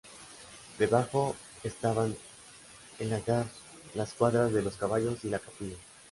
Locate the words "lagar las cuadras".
3.11-4.51